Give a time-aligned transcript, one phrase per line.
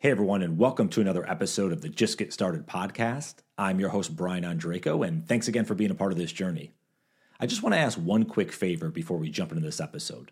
[0.00, 3.38] Hey, everyone, and welcome to another episode of the Just Get Started podcast.
[3.58, 6.70] I'm your host, Brian Ondrako, and thanks again for being a part of this journey.
[7.40, 10.30] I just want to ask one quick favor before we jump into this episode.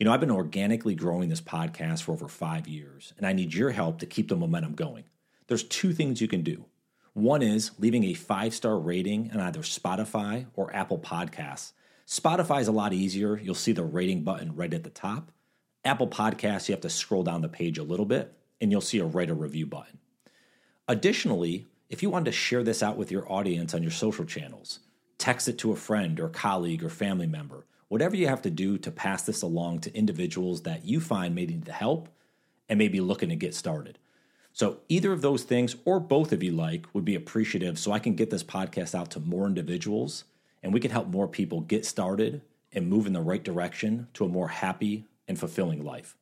[0.00, 3.54] You know, I've been organically growing this podcast for over five years, and I need
[3.54, 5.04] your help to keep the momentum going.
[5.46, 6.64] There's two things you can do.
[7.12, 11.70] One is leaving a five star rating on either Spotify or Apple Podcasts.
[12.04, 13.38] Spotify is a lot easier.
[13.38, 15.30] You'll see the rating button right at the top.
[15.84, 18.98] Apple Podcasts, you have to scroll down the page a little bit and you'll see
[18.98, 19.98] a write a review button.
[20.88, 24.80] Additionally, if you want to share this out with your audience on your social channels,
[25.18, 28.78] text it to a friend or colleague or family member, whatever you have to do
[28.78, 32.08] to pass this along to individuals that you find may need the help
[32.66, 33.98] and may be looking to get started.
[34.54, 37.98] So, either of those things, or both of you like, would be appreciative so I
[37.98, 40.24] can get this podcast out to more individuals
[40.62, 42.40] and we can help more people get started
[42.72, 46.16] and move in the right direction to a more happy and fulfilling life.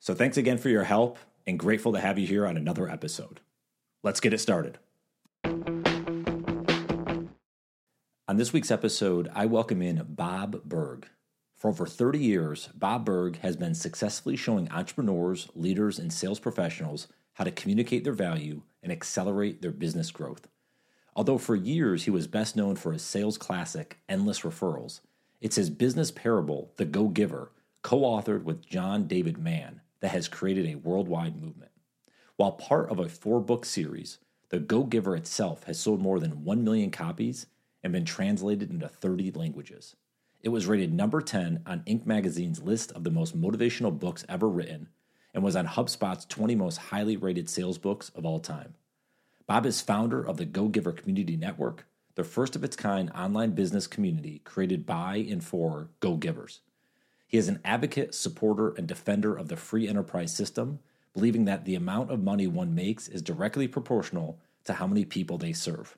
[0.00, 3.40] So, thanks again for your help and grateful to have you here on another episode.
[4.02, 4.78] Let's get it started.
[8.28, 11.08] On this week's episode, I welcome in Bob Burg.
[11.54, 17.06] For over 30 years, Bob Burg has been successfully showing entrepreneurs, leaders, and sales professionals
[17.34, 20.48] how to communicate their value and accelerate their business growth.
[21.14, 25.00] Although for years he was best known for his sales classic, Endless Referrals,
[25.40, 30.28] it's his business parable, The Go Giver, co authored with John David Mann, that has
[30.28, 31.72] created a worldwide movement.
[32.36, 34.18] While part of a four book series,
[34.50, 37.46] The Go Giver itself has sold more than 1 million copies
[37.82, 39.96] and been translated into 30 languages.
[40.42, 42.06] It was rated number 10 on Inc.
[42.06, 44.88] magazine's list of the most motivational books ever written
[45.34, 48.74] and was on HubSpot's 20 most highly rated sales books of all time.
[49.46, 51.86] Bob is founder of the Go Giver Community Network,
[52.16, 56.60] the first of its kind online business community created by and for Go Givers.
[57.26, 60.78] He is an advocate, supporter, and defender of the free enterprise system,
[61.12, 65.36] believing that the amount of money one makes is directly proportional to how many people
[65.36, 65.96] they serve.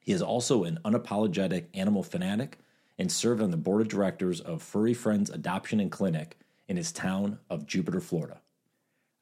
[0.00, 2.58] He is also an unapologetic animal fanatic
[2.98, 6.92] and served on the board of directors of Furry Friends Adoption and Clinic in his
[6.92, 8.40] town of Jupiter, Florida.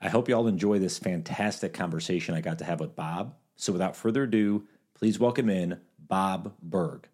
[0.01, 3.35] I hope you all enjoy this fantastic conversation I got to have with Bob.
[3.57, 7.09] So without further ado, please welcome in Bob Burg.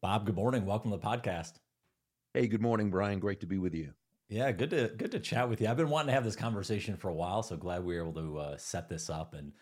[0.00, 0.66] Bob, good morning.
[0.66, 1.54] Welcome to the podcast.
[2.36, 3.20] Hey, good morning, Brian.
[3.20, 3.92] Great to be with you.
[4.28, 5.68] Yeah, good to good to chat with you.
[5.68, 8.20] I've been wanting to have this conversation for a while, so glad we were able
[8.20, 9.34] to uh, set this up.
[9.34, 9.52] And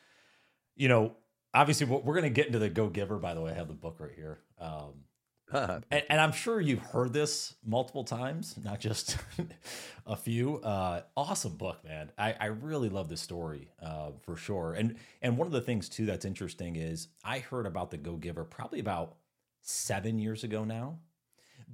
[0.75, 1.15] you know,
[1.53, 3.19] obviously, we're going to get into the Go Giver.
[3.19, 4.38] By the way, I have the book right here.
[4.59, 5.05] Um,
[5.91, 9.19] and, and, I'm sure you've heard this multiple times, not just
[10.06, 10.56] a few.
[10.62, 12.11] Uh, awesome book, man.
[12.16, 14.72] I, I really love the story uh, for sure.
[14.72, 18.16] And and one of the things too that's interesting is I heard about the Go
[18.16, 19.16] Giver probably about
[19.61, 21.00] seven years ago now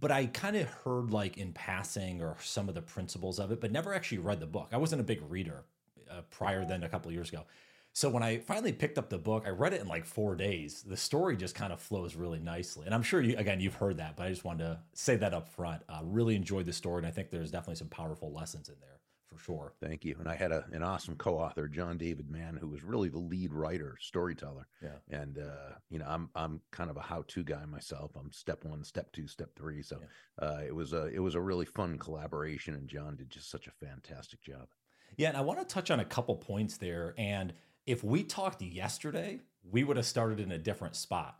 [0.00, 3.60] but I kind of heard like in passing or some of the principles of it,
[3.60, 4.68] but never actually read the book.
[4.72, 5.64] I wasn't a big reader
[6.10, 7.44] uh, prior than a couple years ago.
[7.92, 10.82] So when I finally picked up the book, I read it in like four days.
[10.82, 13.96] The story just kind of flows really nicely, and I'm sure you again you've heard
[13.96, 15.82] that, but I just wanted to say that up front.
[15.88, 18.97] Uh, really enjoyed the story, and I think there's definitely some powerful lessons in there
[19.38, 19.88] for sure.
[19.88, 20.16] Thank you.
[20.18, 23.52] And I had a, an awesome co-author, John David Mann, who was really the lead
[23.52, 24.66] writer, storyteller.
[24.82, 24.98] Yeah.
[25.10, 28.12] And uh, you know, I'm I'm kind of a how-to guy myself.
[28.16, 29.82] I'm step one, step two, step three.
[29.82, 30.46] So yeah.
[30.46, 33.66] uh, it was a it was a really fun collaboration, and John did just such
[33.66, 34.68] a fantastic job.
[35.16, 37.14] Yeah, and I want to touch on a couple points there.
[37.16, 37.52] And
[37.86, 41.38] if we talked yesterday, we would have started in a different spot.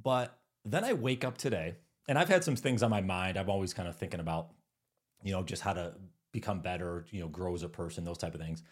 [0.00, 1.76] But then I wake up today,
[2.08, 3.36] and I've had some things on my mind.
[3.36, 4.50] I'm always kind of thinking about,
[5.22, 5.94] you know, just how to
[6.32, 8.62] become better, you know, grow as a person, those type of things.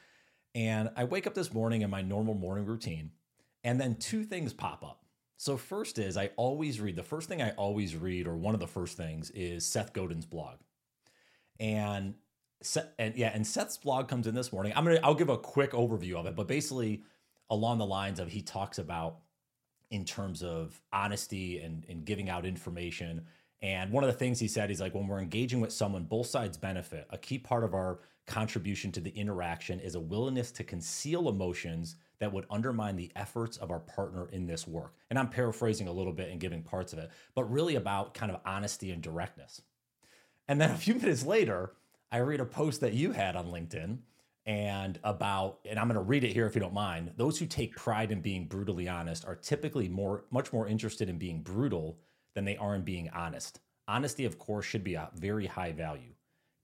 [0.55, 3.11] And I wake up this morning in my normal morning routine,
[3.65, 5.05] and then two things pop up.
[5.37, 8.61] So first is I always read the first thing I always read, or one of
[8.61, 10.57] the first things, is Seth Godin's blog.
[11.61, 12.15] And
[12.61, 14.73] Seth, and yeah, and Seth's blog comes in this morning.
[14.75, 17.03] I'm gonna I'll give a quick overview of it, but basically
[17.51, 19.19] along the lines of he talks about
[19.91, 23.27] in terms of honesty and, and giving out information
[23.61, 26.27] and one of the things he said, he's like, when we're engaging with someone, both
[26.27, 27.07] sides benefit.
[27.11, 31.97] A key part of our contribution to the interaction is a willingness to conceal emotions
[32.21, 34.95] that would undermine the efforts of our partner in this work.
[35.11, 38.31] And I'm paraphrasing a little bit and giving parts of it, but really about kind
[38.31, 39.63] of honesty and directness.
[40.47, 41.73] And then a few minutes later,
[42.13, 43.99] I read a post that you had on LinkedIn
[44.47, 47.13] and about and I'm going to read it here if you don't mind.
[47.17, 51.19] Those who take pride in being brutally honest are typically more much more interested in
[51.19, 51.99] being brutal
[52.35, 53.61] than they are in being honest.
[53.87, 56.15] Honesty, of course, should be a very high value.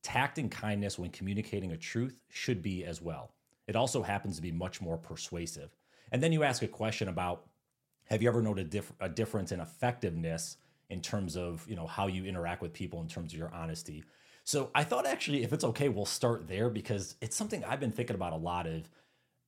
[0.02, 3.32] Tact and kindness when communicating a truth should be as well.
[3.66, 5.74] It also happens to be much more persuasive.
[6.12, 7.46] And then you ask a question about
[8.10, 10.56] have you ever noted a, diff- a difference in effectiveness
[10.90, 14.04] in terms of you know how you interact with people in terms of your honesty
[14.44, 17.92] so i thought actually if it's okay we'll start there because it's something i've been
[17.92, 18.82] thinking about a lot of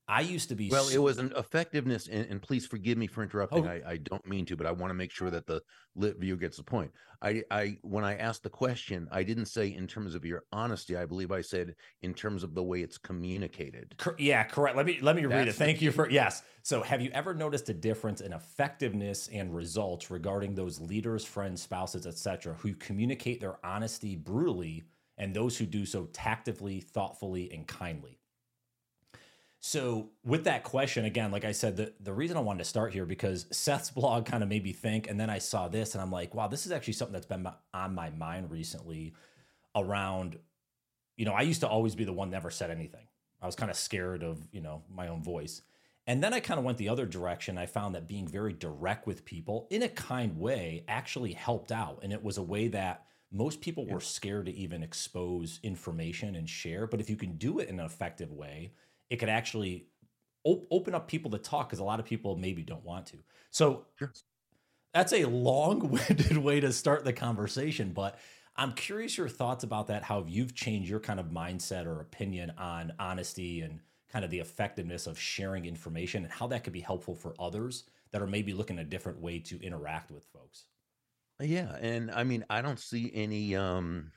[0.09, 0.89] I used to be well.
[0.89, 3.67] It was an effectiveness, and, and please forgive me for interrupting.
[3.67, 3.71] Oh.
[3.71, 5.61] I, I, don't mean to, but I want to make sure that the
[5.97, 6.93] lit viewer gets the point.
[7.23, 10.97] I, I when I asked the question, I didn't say in terms of your honesty.
[10.97, 13.97] I believe I said in terms of the way it's communicated.
[14.19, 14.77] Yeah, correct.
[14.77, 15.55] Let me let me That's read it.
[15.55, 16.43] Thank you for yes.
[16.63, 21.63] So, have you ever noticed a difference in effectiveness and results regarding those leaders, friends,
[21.63, 24.85] spouses, etc., who communicate their honesty brutally,
[25.19, 28.21] and those who do so tactfully, thoughtfully, and kindly?
[29.69, 32.93] So with that question, again, like I said, the, the reason I wanted to start
[32.93, 36.01] here because Seth's blog kind of made me think, and then I saw this and
[36.01, 39.15] I'm like, wow, this is actually something that's been on my mind recently
[39.75, 40.39] around,
[41.17, 43.09] you know, I used to always be the one never said anything.
[43.43, 45.63] I was kind of scared of, you know, my own voice.
[46.07, 47.59] And then I kind of went the other direction.
[47.59, 51.99] I found that being very direct with people in a kind way actually helped out.
[52.05, 53.95] And it was a way that most people yeah.
[53.95, 56.87] were scared to even expose information and share.
[56.87, 58.71] But if you can do it in an effective way,
[59.11, 59.89] it could actually
[60.45, 63.19] op- open up people to talk because a lot of people maybe don't want to.
[63.51, 64.13] So sure.
[64.95, 68.19] that's a long-winded way to start the conversation, but
[68.57, 70.03] I'm curious your thoughts about that.
[70.03, 73.81] How you've changed your kind of mindset or opinion on honesty and
[74.11, 77.85] kind of the effectiveness of sharing information and how that could be helpful for others
[78.13, 80.65] that are maybe looking a different way to interact with folks.
[81.39, 84.13] Yeah, and I mean, I don't see any um,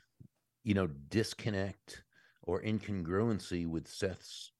[0.64, 2.02] you know, disconnect
[2.42, 4.52] or incongruency with Seth's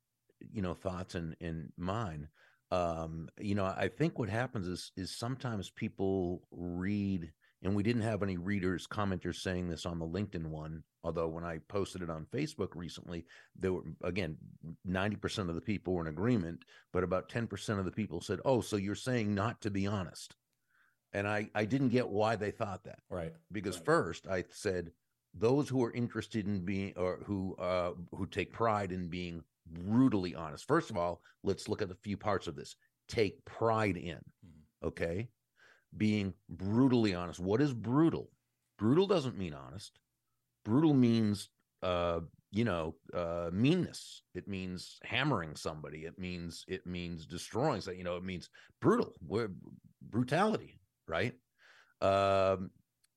[0.52, 2.28] you know thoughts and in mine
[2.70, 7.30] um you know i think what happens is is sometimes people read
[7.62, 11.44] and we didn't have any readers commenters saying this on the linkedin one although when
[11.44, 13.24] i posted it on facebook recently
[13.58, 14.36] there were again
[14.86, 18.60] 90% of the people were in agreement but about 10% of the people said oh
[18.60, 20.36] so you're saying not to be honest
[21.12, 23.84] and i i didn't get why they thought that right because right.
[23.86, 24.92] first i said
[25.34, 30.34] those who are interested in being or who uh who take pride in being brutally
[30.34, 30.66] honest.
[30.66, 32.76] First of all, let's look at a few parts of this.
[33.08, 34.88] Take pride in, mm-hmm.
[34.88, 35.28] okay?
[35.96, 37.40] Being brutally honest.
[37.40, 38.30] What is brutal?
[38.78, 39.98] Brutal doesn't mean honest.
[40.64, 41.48] Brutal means
[41.82, 42.20] uh,
[42.50, 44.22] you know, uh meanness.
[44.34, 46.00] It means hammering somebody.
[46.00, 48.50] It means it means destroying so you know, it means
[48.80, 49.14] brutal.
[49.26, 49.50] We're,
[50.02, 51.34] brutality, right?
[52.00, 52.70] Um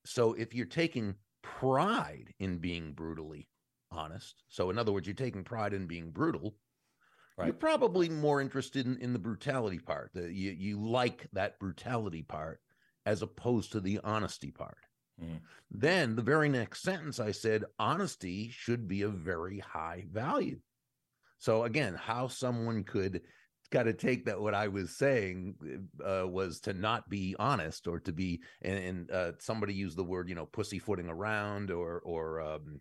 [0.06, 3.48] so if you're taking pride in being brutally
[3.94, 4.42] honest.
[4.48, 6.56] So, in other words, you're taking pride in being brutal.
[7.36, 7.46] Right.
[7.46, 10.10] You're probably more interested in, in the brutality part.
[10.14, 12.60] The, you you like that brutality part
[13.06, 14.78] as opposed to the honesty part.
[15.22, 15.40] Mm.
[15.70, 20.60] Then the very next sentence I said, honesty should be a very high value.
[21.38, 23.20] So again, how someone could
[23.70, 25.56] got to take that what I was saying
[26.04, 30.04] uh, was to not be honest or to be and, and uh, somebody used the
[30.04, 32.80] word you know pussyfooting around or or um,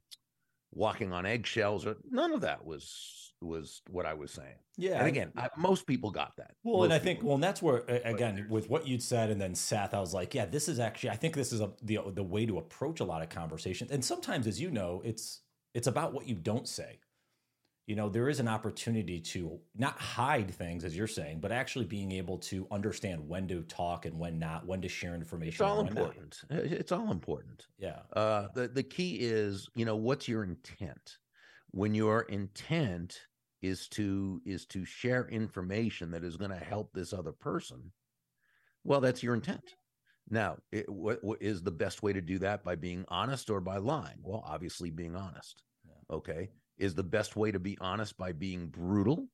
[0.75, 4.55] walking on eggshells or none of that was was what I was saying.
[4.77, 4.99] Yeah.
[4.99, 6.51] And again, I, most people got that.
[6.63, 9.39] Well, most and I think well, and that's where again with what you'd said, and
[9.39, 11.99] then Seth, I was like, yeah, this is actually I think this is a, the
[12.13, 13.91] the way to approach a lot of conversations.
[13.91, 15.41] And sometimes, as you know, it's
[15.73, 16.99] it's about what you don't say
[17.85, 21.85] you know there is an opportunity to not hide things as you're saying but actually
[21.85, 25.62] being able to understand when to talk and when not when to share information it's
[25.62, 26.38] all important.
[26.50, 26.59] Not.
[26.59, 27.68] it's all important.
[27.77, 28.00] Yeah.
[28.13, 31.18] Uh the, the key is you know what's your intent?
[31.71, 33.19] When your intent
[33.62, 37.91] is to is to share information that is going to help this other person
[38.84, 39.75] well that's your intent.
[40.29, 42.63] Now it, what, what is the best way to do that?
[42.63, 44.19] By being honest or by lying?
[44.22, 45.63] Well obviously being honest.
[45.86, 46.15] Yeah.
[46.15, 49.27] okay is the best way to be honest by being brutal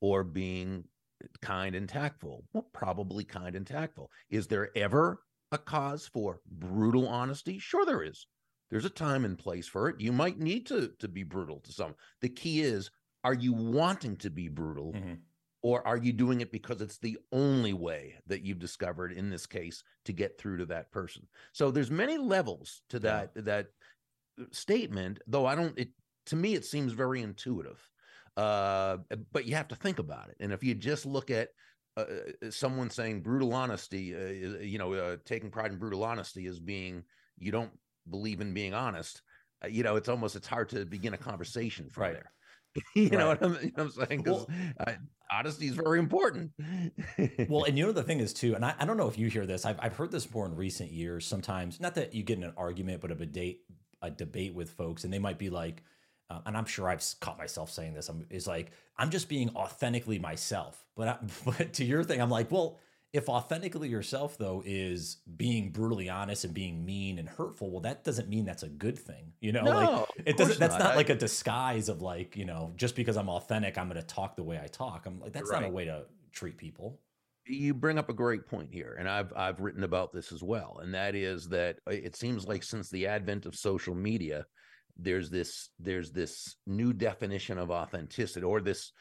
[0.00, 0.84] or being
[1.42, 2.44] kind and tactful?
[2.52, 4.10] Well, probably kind and tactful.
[4.30, 5.20] Is there ever
[5.52, 7.58] a cause for brutal honesty?
[7.58, 8.26] Sure, there is.
[8.70, 10.00] There's a time and place for it.
[10.00, 11.94] You might need to, to be brutal to some.
[12.20, 12.90] The key is
[13.24, 14.92] are you wanting to be brutal?
[14.92, 15.14] Mm-hmm.
[15.60, 19.44] Or are you doing it because it's the only way that you've discovered in this
[19.44, 21.26] case to get through to that person?
[21.52, 23.42] So there's many levels to that yeah.
[23.42, 23.66] that
[24.52, 25.88] statement, though I don't it
[26.28, 27.80] to me it seems very intuitive
[28.36, 28.98] uh,
[29.32, 31.48] but you have to think about it and if you just look at
[31.96, 32.04] uh,
[32.46, 36.58] uh someone saying brutal honesty uh, you know uh, taking pride in brutal honesty as
[36.58, 37.02] being
[37.38, 37.72] you don't
[38.10, 39.22] believe in being honest
[39.64, 42.12] uh, you know it's almost it's hard to begin a conversation from right.
[42.14, 42.32] there
[42.94, 43.12] you, right.
[43.12, 44.22] know what I'm, you know what I'm saying?
[44.22, 44.96] Because well,
[45.30, 46.52] honesty is very important.
[47.48, 49.28] well, and you know the thing is too, and I, I don't know if you
[49.28, 49.64] hear this.
[49.64, 51.26] I've I've heard this more in recent years.
[51.26, 53.62] Sometimes, not that you get in an argument, but a debate
[54.02, 55.82] a debate with folks, and they might be like,
[56.30, 58.08] uh, and I'm sure I've caught myself saying this.
[58.08, 60.84] I'm, is like I'm just being authentically myself.
[60.96, 62.78] But I, but to your thing, I'm like, well,
[63.12, 68.04] if authentically yourself though is being brutally honest and being mean and hurtful well that
[68.04, 70.88] doesn't mean that's a good thing you know No, like it doesn't that's not.
[70.88, 74.06] not like a disguise of like you know just because i'm authentic i'm going to
[74.06, 77.00] talk the way i talk i'm like that's not a way to treat people
[77.46, 80.80] you bring up a great point here and i've i've written about this as well
[80.82, 84.44] and that is that uh, it seems like since the advent of social media
[84.98, 88.92] there's this there's this new definition of authenticity or this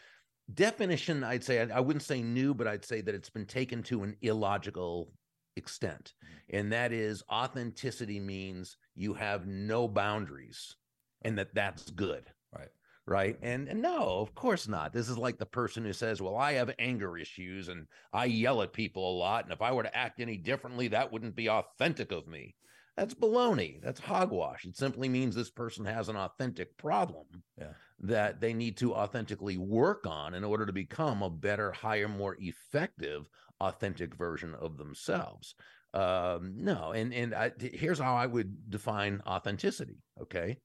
[0.53, 3.83] definition i'd say I, I wouldn't say new but i'd say that it's been taken
[3.83, 5.11] to an illogical
[5.57, 6.13] extent.
[6.23, 6.57] Mm-hmm.
[6.57, 10.75] And that is authenticity means you have no boundaries
[11.23, 12.23] and that that's good.
[12.55, 12.69] Right.
[13.05, 13.37] Right?
[13.41, 14.93] And, and no of course not.
[14.93, 18.61] This is like the person who says well i have anger issues and i yell
[18.61, 21.49] at people a lot and if i were to act any differently that wouldn't be
[21.49, 22.53] authentic of me
[22.97, 23.79] that's baloney.
[23.81, 24.65] That's hogwash.
[24.65, 27.73] It simply means this person has an authentic problem Yeah.
[27.99, 32.35] that they need to authentically work on in order to become a better higher more
[32.39, 33.27] effective
[33.61, 35.53] authentic version of themselves.
[35.93, 40.59] Um no and and I, here's how i would define authenticity okay?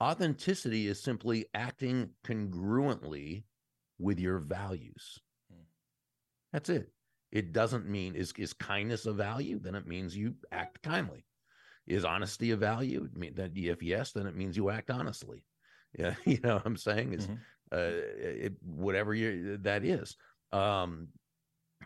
[0.00, 3.44] Authenticity is simply acting congruently
[3.98, 5.18] with your values.
[5.50, 5.64] Hmm.
[6.52, 6.92] that's it.
[7.32, 9.58] It doesn't mean is is kindness a value?
[9.58, 11.24] Then it means you act kindly
[11.88, 13.04] is honesty a value?
[13.04, 15.44] It mean that if yes then it means you act honestly.
[15.98, 17.14] Yeah you know what i'm saying?
[17.14, 17.38] Is Mhm.
[17.72, 20.16] uh it, whatever you that is.
[20.52, 21.08] Um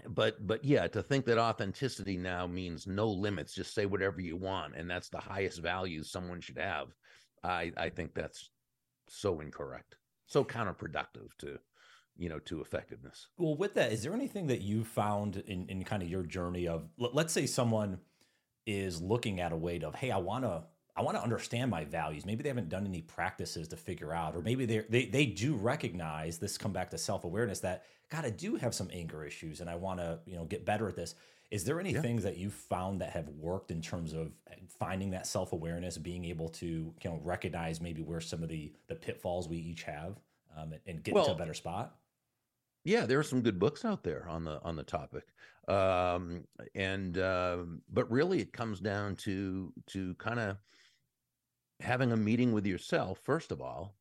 [0.09, 4.37] but but yeah to think that authenticity now means no limits just say whatever you
[4.37, 6.89] want and that's the highest value someone should have
[7.45, 8.51] i i think that's
[9.09, 9.97] so incorrect.
[10.27, 11.59] So counterproductive to
[12.17, 13.29] you know to effectiveness.
[13.39, 16.67] Well, with that, is there anything that you found in, in kind of your journey
[16.69, 17.99] of let's say someone
[18.67, 20.65] is looking at a way of, hey, I want to
[20.95, 22.27] I want to understand my values.
[22.27, 25.55] Maybe they haven't done any practices to figure out, or maybe they they they do
[25.55, 26.59] recognize this.
[26.59, 29.75] Come back to self awareness that God, I do have some anger issues, and I
[29.77, 31.15] want to you know get better at this.
[31.51, 32.01] Is there any Yeah.
[32.03, 34.33] things that you found that have worked in terms of
[34.69, 38.73] finding that self awareness, being able to you know recognize maybe where some of the
[38.87, 40.21] the pitfalls we each have,
[40.57, 41.97] um, and, and get into a better spot?
[42.85, 45.25] Yeah there are some good books out there on the on the topic
[45.69, 50.57] um and um but really it comes down to to kind of
[51.81, 53.97] having a meeting with yourself first of all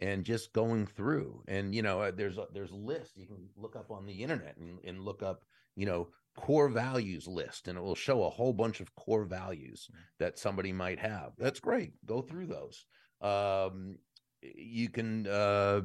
[0.00, 3.48] and just going through and you know uh, there's a, there's a list you can
[3.56, 5.44] look up on the internet and, and look up
[5.76, 9.88] you know core values list and it will show a whole bunch of core values
[10.18, 11.32] that somebody might have.
[11.38, 12.86] That's great go through those.
[13.20, 13.98] Um
[14.42, 15.82] you can uh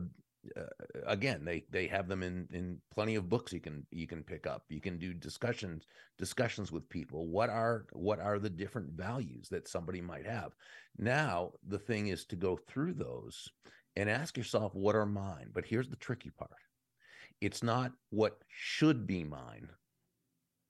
[0.56, 0.66] uh,
[1.06, 4.48] again they they have them in in plenty of books you can you can pick
[4.48, 4.64] up.
[4.70, 7.28] You can do discussions discussions with people.
[7.28, 10.54] What are what are the different values that somebody might have?
[10.98, 13.50] Now the thing is to go through those
[13.96, 15.52] and ask yourself what are mine?
[15.54, 16.52] But here's the tricky part.
[17.42, 19.70] It's not what should be mine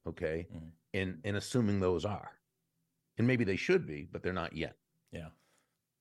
[0.07, 0.71] okay Mhm.
[0.93, 2.31] and and assuming those are.
[3.17, 4.75] And maybe they should be but they're not yet.
[5.11, 5.29] Yeah.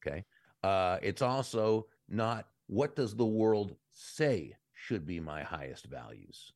[0.06, 0.24] Okay.
[0.62, 6.52] Uh, it's also not what does the world say should be my highest values.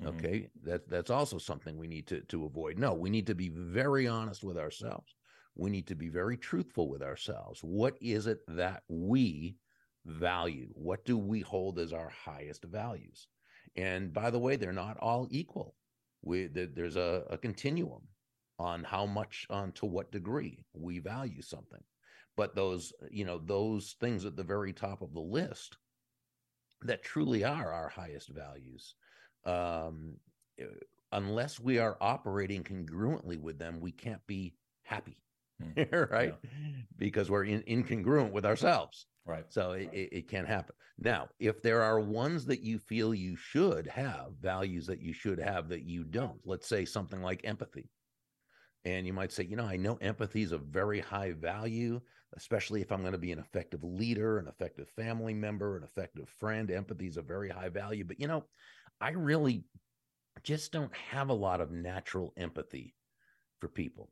[0.00, 0.06] Mhm.
[0.08, 0.50] Okay.
[0.62, 2.78] That that's also something we need to to avoid.
[2.78, 5.14] No, we need to be very honest with ourselves.
[5.54, 7.64] We need to be very truthful with ourselves.
[7.64, 9.58] What is it that we
[10.04, 10.68] value?
[10.74, 13.28] What do we hold as our highest values?
[13.74, 15.76] And by the way, they're not all equal.
[16.22, 18.08] We there- there's a, a continuum
[18.58, 21.84] on how much on to what degree we value something
[22.36, 25.78] but those you know those things at the very top of the list
[26.82, 28.94] that truly are our highest values
[29.44, 30.20] um
[30.60, 30.66] uh,
[31.12, 35.22] unless we are operating congruently with them we can't be happy
[35.58, 35.82] Hmm.
[36.10, 36.34] right
[36.98, 39.46] because we're in, incongruent with ourselves Right.
[39.48, 40.76] so it, it, it can't happen.
[40.98, 45.38] Now, if there are ones that you feel you should have, values that you should
[45.38, 47.90] have that you don't, let's say something like empathy.
[48.86, 52.00] And you might say, you know, I know empathy is a very high value,
[52.36, 56.28] especially if I'm going to be an effective leader, an effective family member, an effective
[56.28, 56.70] friend.
[56.70, 58.04] Empathy is a very high value.
[58.04, 58.44] But, you know,
[59.00, 59.64] I really
[60.44, 62.94] just don't have a lot of natural empathy
[63.58, 64.08] for people.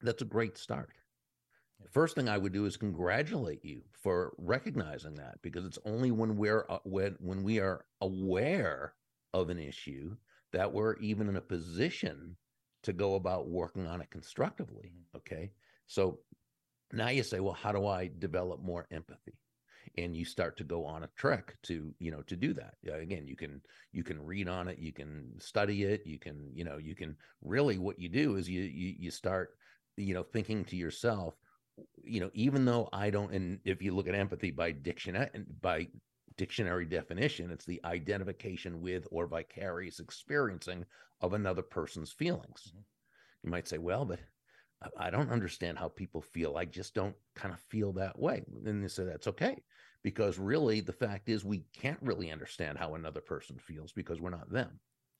[0.00, 0.90] That's a great start.
[1.82, 6.12] The first thing I would do is congratulate you for recognizing that because it's only
[6.12, 8.94] when we're uh, when when we are aware
[9.34, 10.16] of an issue
[10.52, 12.36] that we're even in a position
[12.82, 14.92] to go about working on it constructively.
[14.92, 15.16] Mm-hmm.
[15.18, 15.52] Okay,
[15.86, 16.18] so
[16.92, 19.34] now you say, well, how do I develop more empathy?
[19.96, 22.74] And you start to go on a trek to you know to do that.
[22.86, 23.60] Again, you can
[23.92, 27.16] you can read on it, you can study it, you can you know you can
[27.42, 29.50] really what you do is you you, you start
[29.96, 31.34] you know thinking to yourself
[32.04, 35.46] you know even though i don't and if you look at empathy by dictionary and
[35.60, 35.86] by
[36.38, 40.86] dictionary definition, it's the identification with or vicarious experiencing
[41.20, 42.64] of another person's feelings.
[42.68, 42.80] Mm-hmm.
[43.44, 44.20] You might say, well, but
[44.98, 46.56] I don't understand how people feel.
[46.56, 48.44] I just don't kind of feel that way.
[48.64, 49.62] And they say that's okay.
[50.04, 54.30] Because really, the fact is, we can't really understand how another person feels because we're
[54.30, 54.78] not them.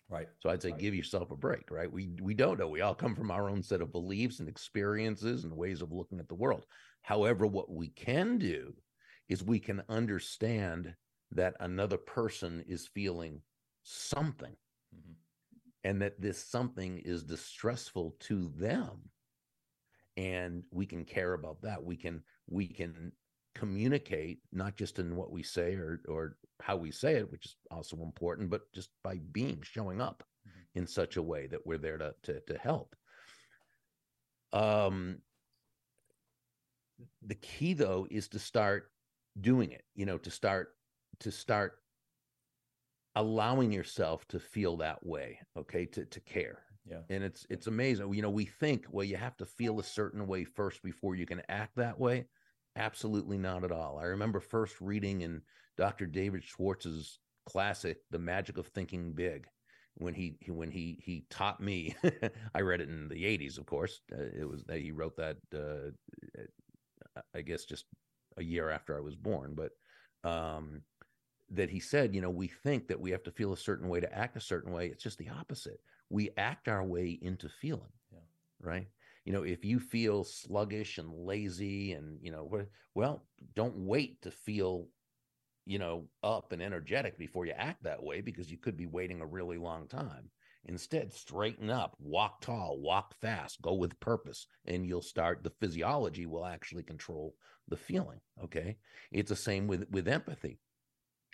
[0.08, 0.28] Right.
[0.38, 0.80] So I'd say right.
[0.80, 1.92] give yourself a break, right?
[1.92, 2.68] We we don't know.
[2.68, 6.18] We all come from our own set of beliefs and experiences and ways of looking
[6.18, 6.64] at the world.
[7.02, 8.72] However, what we can do
[9.28, 10.94] is we can understand
[11.32, 13.42] that another person is feeling
[13.82, 14.56] something
[14.94, 15.12] mm-hmm.
[15.84, 19.10] And that this something is distressful to them.
[20.16, 21.82] And we can care about that.
[21.84, 23.12] We can we can
[23.54, 27.56] communicate not just in what we say or or how we say it which is
[27.72, 30.78] also important but just by being showing up mm-hmm.
[30.78, 32.94] in such a way that we're there to to, to help.
[34.52, 35.18] Um
[37.22, 38.90] the key though is to start
[39.40, 40.74] doing it you know to start
[41.20, 41.78] to start
[43.18, 46.62] allowing yourself to feel that way okay to to care.
[46.88, 47.00] Yeah.
[47.10, 50.26] And it's it's amazing you know we think well you have to feel a certain
[50.26, 52.26] way first before you can act that way.
[52.76, 53.98] Absolutely not at all.
[53.98, 55.42] I remember first reading in
[55.76, 59.46] dr david schwartz's classic the magic of thinking big
[59.94, 61.94] when he, when he he taught me
[62.54, 65.90] i read it in the 80s of course uh, it was he wrote that uh,
[67.34, 67.84] I guess just
[68.36, 69.72] a year after I was born, but
[70.28, 70.82] um,
[71.50, 74.00] that he said, you know, we think that we have to feel a certain way
[74.00, 74.86] to act a certain way.
[74.86, 75.80] It's just the opposite.
[76.10, 77.92] We act our way into feeling.
[78.12, 78.18] Yeah.
[78.60, 78.88] Right.
[79.24, 82.50] You know, if you feel sluggish and lazy and, you know,
[82.94, 83.24] well,
[83.54, 84.88] don't wait to feel,
[85.66, 89.20] you know, up and energetic before you act that way because you could be waiting
[89.20, 90.30] a really long time.
[90.64, 96.26] Instead, straighten up, walk tall, walk fast, go with purpose, and you'll start the physiology
[96.26, 97.34] will actually control
[97.68, 98.20] the feeling.
[98.42, 98.76] Okay.
[99.12, 100.58] It's the same with with empathy.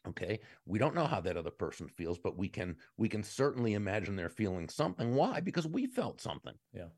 [0.09, 0.41] Okay.
[0.67, 4.17] We don't know how that other person feels, but we can we can certainly imagine
[4.17, 5.15] they're feeling something.
[5.15, 5.41] Why?
[5.41, 6.55] Because we felt something.
[6.75, 6.89] Yeah.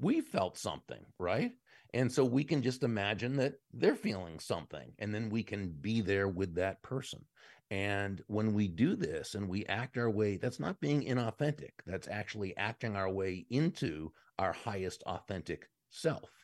[0.00, 1.52] We felt something, right?
[1.92, 6.00] And so we can just imagine that they're feeling something, and then we can be
[6.00, 7.24] there with that person.
[7.70, 11.70] And when we do this and we act our way, that's not being inauthentic.
[11.86, 16.39] That's actually acting our way into our highest authentic self.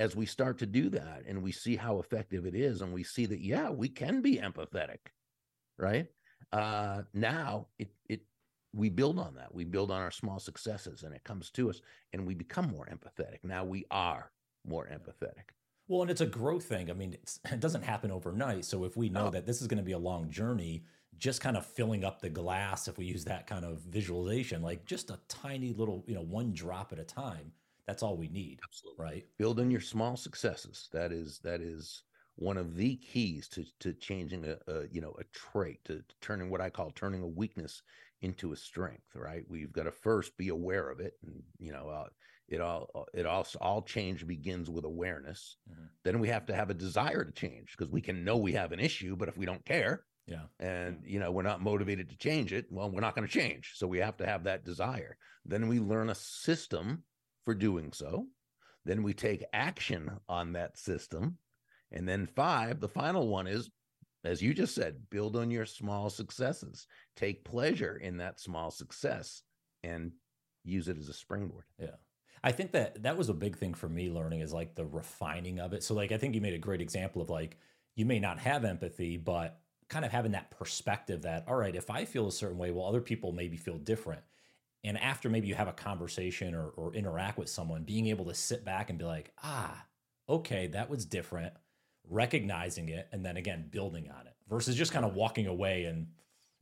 [0.00, 3.04] As we start to do that and we see how effective it is, and we
[3.04, 4.98] see that, yeah, we can be empathetic,
[5.78, 6.06] right?
[6.52, 8.22] Uh, now it, it,
[8.72, 9.54] we build on that.
[9.54, 11.80] We build on our small successes and it comes to us
[12.12, 13.38] and we become more empathetic.
[13.44, 14.32] Now we are
[14.66, 15.52] more empathetic.
[15.88, 16.90] Well, and it's a growth thing.
[16.90, 17.12] I mean,
[17.44, 18.64] it doesn't happen overnight.
[18.64, 20.84] So if we know that this is going to be a long journey,
[21.18, 24.86] just kind of filling up the glass, if we use that kind of visualization, like
[24.86, 27.52] just a tiny little, you know, one drop at a time,
[27.86, 28.60] that's all we need.
[28.64, 29.04] Absolutely.
[29.04, 29.24] Right.
[29.38, 30.88] Building your small successes.
[30.92, 32.02] That is, that is
[32.36, 36.14] one of the keys to, to changing a, a you know, a trait, to, to
[36.20, 37.82] turning what I call turning a weakness
[38.22, 39.44] into a strength, right?
[39.48, 41.14] We've got to first be aware of it.
[41.24, 42.08] And, you know, uh,
[42.52, 45.86] it all uh, it also all change begins with awareness mm-hmm.
[46.04, 48.72] then we have to have a desire to change because we can know we have
[48.72, 52.16] an issue but if we don't care yeah and you know we're not motivated to
[52.16, 55.16] change it well we're not going to change so we have to have that desire
[55.44, 57.02] then we learn a system
[57.44, 58.26] for doing so.
[58.84, 61.38] Then we take action on that system.
[61.92, 63.70] And then five the final one is
[64.24, 66.86] as you just said build on your small successes.
[67.16, 69.42] Take pleasure in that small success
[69.82, 70.12] and
[70.64, 71.64] use it as a springboard.
[71.78, 71.96] Yeah.
[72.44, 75.60] I think that that was a big thing for me learning is like the refining
[75.60, 75.82] of it.
[75.82, 77.58] So like I think you made a great example of like
[77.94, 81.90] you may not have empathy, but kind of having that perspective that all right, if
[81.90, 84.22] I feel a certain way, well other people maybe feel different.
[84.84, 88.34] And after maybe you have a conversation or, or interact with someone, being able to
[88.34, 89.84] sit back and be like, ah,
[90.28, 91.52] okay, that was different,
[92.08, 96.08] recognizing it, and then again building on it versus just kind of walking away and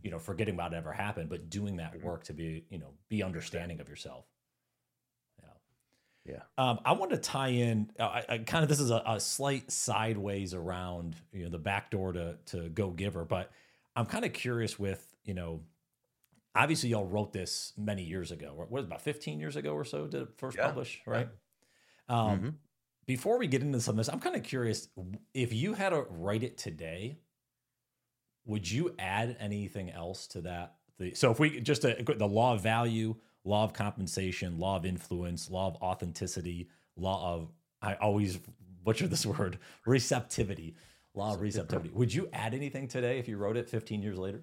[0.03, 2.07] you know forgetting about it ever happened, but doing that mm-hmm.
[2.07, 4.27] work to be you know be understanding of yourself.
[6.27, 6.43] Yeah.
[6.59, 7.91] Um, I want to tie in.
[7.99, 11.59] Uh, I, I kind of this is a, a, slight sideways around you know the
[11.59, 13.51] back door to to Go Giver, but
[13.97, 15.63] I'm kind of curious with you know.
[16.55, 18.53] Obviously, y'all wrote this many years ago.
[18.55, 20.07] What was about 15 years ago or so?
[20.07, 20.67] Did it first yeah.
[20.67, 21.29] publish, right?
[22.09, 22.21] Yeah.
[22.21, 22.49] Um, mm-hmm.
[23.07, 24.89] Before we get into some of this, I'm kind of curious
[25.33, 27.19] if you had to write it today.
[28.47, 30.75] Would you add anything else to that?
[30.99, 35.51] The, so if we just the law of value, law of compensation, law of influence,
[35.51, 38.39] law of authenticity, law of I always
[38.83, 40.77] butcher this word, receptivity,
[41.15, 41.91] law of receptivity.
[41.95, 44.43] Would you add anything today if you wrote it 15 years later?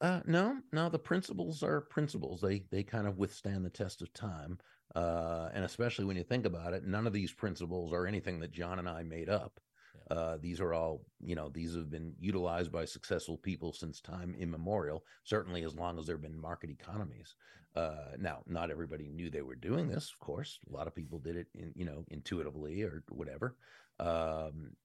[0.00, 0.88] Uh, no, no.
[0.88, 2.40] The principles are principles.
[2.40, 4.58] They they kind of withstand the test of time,
[4.94, 8.50] uh, and especially when you think about it, none of these principles are anything that
[8.50, 9.60] John and I made up.
[9.94, 10.16] Yeah.
[10.16, 14.34] Uh, these are all, you know, these have been utilized by successful people since time
[14.38, 17.36] immemorial, certainly as long as there have been market economies.
[17.76, 20.58] Uh, now, not everybody knew they were doing this, of course.
[20.68, 23.56] A lot of people did it, in, you know, intuitively or whatever.
[24.00, 24.76] Um,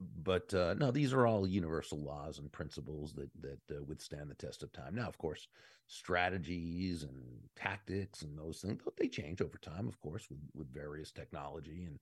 [0.00, 4.34] but uh, no, these are all universal laws and principles that that uh, withstand the
[4.34, 4.94] test of time.
[4.94, 5.48] Now, of course,
[5.86, 7.14] strategies and
[7.56, 11.98] tactics and those things they change over time, of course, with with various technology and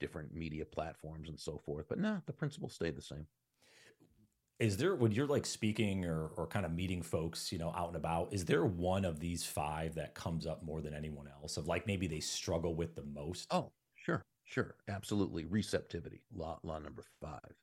[0.00, 1.86] different media platforms and so forth.
[1.88, 3.26] But no, the principles stay the same.
[4.60, 7.88] Is there when you're like speaking or or kind of meeting folks, you know, out
[7.88, 11.56] and about, is there one of these five that comes up more than anyone else?
[11.56, 13.48] Of like maybe they struggle with the most?
[13.50, 14.24] Oh, sure.
[14.44, 15.44] Sure, absolutely.
[15.44, 17.54] Receptivity, law, law number five.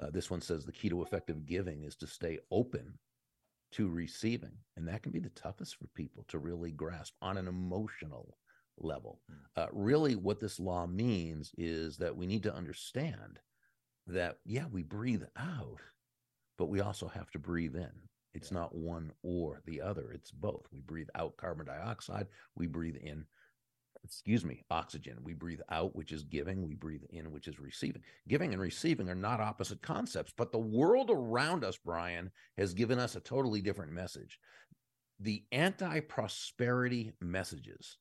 [0.00, 2.98] Uh, this one says the key to effective giving is to stay open
[3.72, 4.56] to receiving.
[4.76, 8.36] And that can be the toughest for people to really grasp on an emotional
[8.78, 9.20] level.
[9.28, 9.62] Hmm.
[9.62, 13.38] Uh, really, what this law means is that we need to understand
[14.06, 15.80] that, yeah, we breathe out,
[16.58, 17.90] but we also have to breathe in.
[18.32, 18.58] It's yeah.
[18.58, 20.66] not one or the other, it's both.
[20.72, 23.26] We breathe out carbon dioxide, we breathe in
[24.04, 25.18] excuse me, oxygen.
[25.22, 26.66] We breathe out, which is giving.
[26.66, 28.02] We breathe in, which is receiving.
[28.28, 32.98] Giving and receiving are not opposite concepts, but the world around us, Brian, has given
[32.98, 34.38] us a totally different message.
[35.20, 37.98] The anti prosperity messages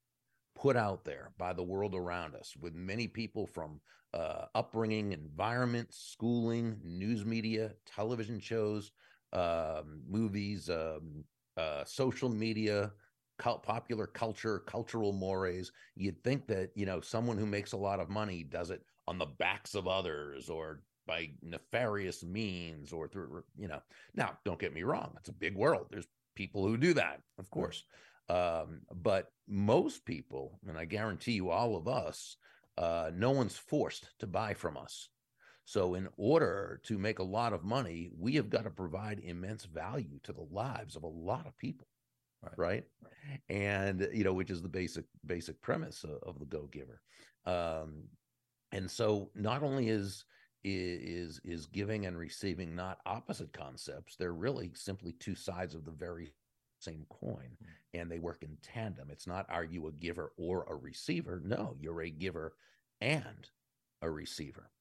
[0.56, 3.80] put out there by the world around us, with many people from
[4.14, 8.92] uh, upbringing, environment, schooling, news media, television shows,
[9.34, 11.24] um, movies, um,
[11.58, 12.92] uh, social media,
[13.40, 15.72] popular culture, cultural mores.
[15.96, 19.18] You'd think that, you know, someone who makes a lot of money does it on
[19.18, 23.82] the backs of others or by nefarious means or through, you know.
[24.14, 25.88] Now, don't get me wrong, it's a big world.
[25.90, 27.84] There's people who do that, of course.
[28.30, 32.38] Um, but most people, and I guarantee you, all of us,
[32.78, 35.10] uh, no one's forced to buy from us.
[35.66, 39.66] So, in order to make a lot of money, we have got to provide immense
[39.66, 41.88] value to the lives of a lot of people
[42.44, 42.58] right.
[42.58, 42.84] right?
[43.50, 47.02] And you know, which is the basic basic premise of, of the Go Giver.
[47.46, 48.04] Um,
[48.72, 50.26] and so, not only is
[50.64, 55.92] is is giving and receiving not opposite concepts; they're really simply two sides of the
[55.92, 56.34] very
[56.80, 58.00] same coin, mm.
[58.00, 59.10] and they work in tandem.
[59.12, 61.42] It's not are you a giver or a receiver?
[61.44, 62.54] No, you're a giver
[63.02, 63.50] and
[64.02, 64.72] a receiver.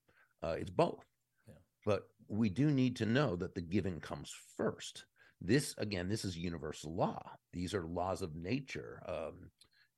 [0.43, 1.05] Uh, it's both.
[1.47, 1.55] Yeah.
[1.85, 5.05] But we do need to know that the giving comes first
[5.41, 7.23] this, again, this is universal law.
[7.53, 9.51] These are laws of nature, um,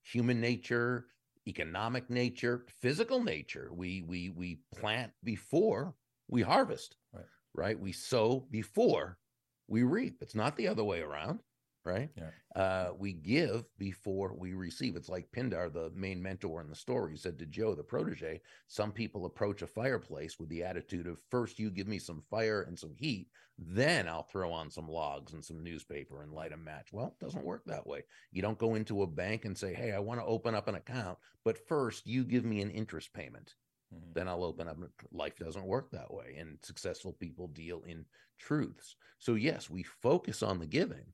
[0.03, 1.07] human nature,
[1.46, 3.70] economic nature, physical nature.
[3.72, 5.94] We we we plant before
[6.29, 7.24] we harvest, right?
[7.55, 7.81] right?
[7.81, 9.18] We sow before
[9.66, 10.18] we reap.
[10.20, 11.40] It's not the other way around
[11.85, 12.11] right?
[12.16, 12.61] Yeah.
[12.62, 14.97] Uh, we give before we receive.
[14.97, 18.93] It's like Pindar, the main mentor in the story, said to Joe, the protege, some
[18.93, 22.79] people approach a fireplace with the attitude of first you give me some fire and
[22.79, 26.88] some heat, then I'll throw on some logs and some newspaper and light a match.
[26.93, 28.05] Well, it doesn't work that way.
[28.33, 30.77] You don't go into a bank and say, hey, I want to open up an
[30.77, 33.55] account, but first you give me an interest payment.
[33.95, 34.12] Mm-hmm.
[34.14, 34.79] Then I'll open up.
[35.12, 36.37] Life doesn't work that way.
[36.38, 38.05] And successful people deal in
[38.38, 38.97] truths.
[39.19, 41.12] So, yes, we focus on the giving,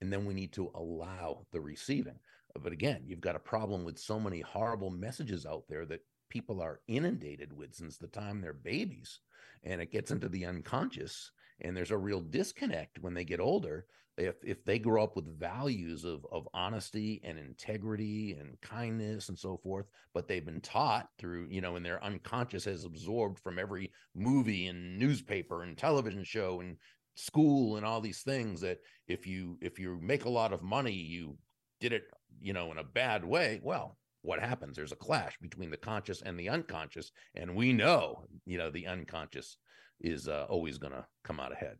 [0.00, 2.18] and then we need to allow the receiving.
[2.54, 6.04] Uh, but again, you've got a problem with so many horrible messages out there that
[6.28, 9.20] people are inundated with since the time they're babies,
[9.64, 11.30] and it gets into the unconscious.
[11.60, 13.86] And there's a real disconnect when they get older.
[14.16, 19.38] If if they grow up with values of of honesty and integrity and kindness and
[19.38, 23.58] so forth, but they've been taught through you know, and their unconscious has absorbed from
[23.58, 26.76] every movie and newspaper and television show and
[27.18, 30.92] school and all these things that if you if you make a lot of money
[30.92, 31.36] you
[31.80, 32.04] did it
[32.40, 36.22] you know in a bad way well what happens there's a clash between the conscious
[36.22, 39.56] and the unconscious and we know you know the unconscious
[40.00, 41.76] is uh, always going to come out ahead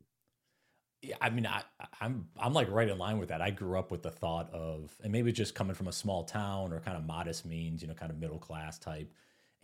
[1.02, 1.62] yeah, I mean, I,
[2.00, 3.40] I'm I'm like right in line with that.
[3.40, 6.72] I grew up with the thought of, and maybe just coming from a small town
[6.72, 9.12] or kind of modest means, you know, kind of middle class type,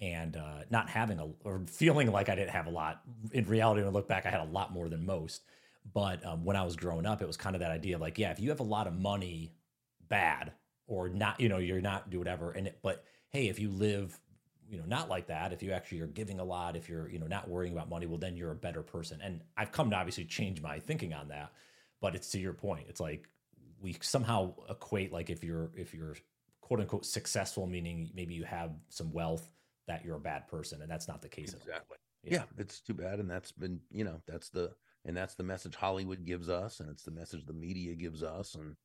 [0.00, 3.00] and uh, not having a or feeling like I didn't have a lot.
[3.32, 5.42] In reality, when I look back, I had a lot more than most.
[5.92, 8.18] But um, when I was growing up, it was kind of that idea of like,
[8.18, 9.53] yeah, if you have a lot of money,
[10.09, 10.53] bad
[10.87, 12.53] or not, you know, you're not do whatever.
[12.53, 14.18] And it, but hey, if you live,
[14.68, 17.18] you know, not like that, if you actually are giving a lot, if you're, you
[17.18, 19.20] know, not worrying about money, well, then you're a better person.
[19.23, 21.53] And I've come to obviously change my thinking on that.
[22.01, 22.87] But it's to your point.
[22.88, 23.29] It's like
[23.81, 26.16] we somehow equate like if you're if you're
[26.61, 29.51] quote unquote successful, meaning maybe you have some wealth,
[29.87, 31.55] that you're a bad person, and that's not the case.
[31.55, 31.97] Exactly.
[32.23, 32.33] Yeah.
[32.33, 34.73] yeah, it's too bad, and that's been you know that's the
[35.04, 38.54] and that's the message Hollywood gives us, and it's the message the media gives us,
[38.54, 38.76] and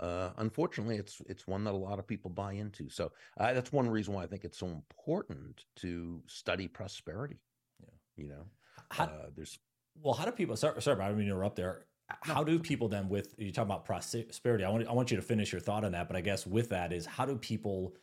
[0.00, 2.88] uh, unfortunately, it's it's one that a lot of people buy into.
[2.88, 7.36] So uh, that's one reason why I think it's so important to study prosperity.
[7.80, 8.24] Yeah.
[8.24, 8.44] You know,
[8.90, 9.58] How, uh, there's
[10.00, 10.56] well, how do people?
[10.56, 11.86] Sorry, sorry, I don't mean to interrupt there.
[12.22, 14.64] How do people then, with you talking about prosperity?
[14.64, 16.70] I want I want you to finish your thought on that, but I guess with
[16.70, 17.94] that is how do people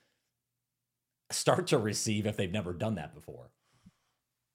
[1.31, 3.51] start to receive if they've never done that before?